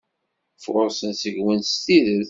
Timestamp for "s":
1.69-1.73